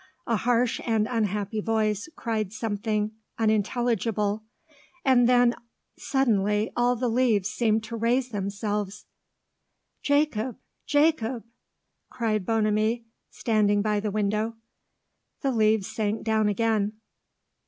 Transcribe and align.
A 0.25 0.35
harsh 0.35 0.81
and 0.83 1.07
unhappy 1.07 1.61
voice 1.61 2.09
cried 2.15 2.51
something 2.51 3.11
unintelligible. 3.37 4.43
And 5.05 5.29
then 5.29 5.53
suddenly 5.95 6.71
all 6.75 6.95
the 6.95 7.07
leaves 7.07 7.49
seemed 7.49 7.83
to 7.83 7.95
raise 7.95 8.29
themselves. 8.29 9.05
"Jacob! 10.01 10.57
Jacob!" 10.87 11.43
cried 12.09 12.47
Bonamy, 12.47 13.05
standing 13.29 13.83
by 13.83 13.99
the 13.99 14.09
window. 14.09 14.55
The 15.41 15.51
leaves 15.51 15.85
sank 15.85 16.23
down 16.23 16.49
again. 16.49 16.93